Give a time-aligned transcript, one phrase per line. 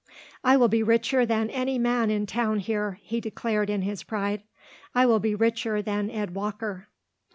[0.43, 4.41] "I will be richer than any man in town here," he declared in his pride.
[4.95, 6.87] "I will be richer than Ed Walker."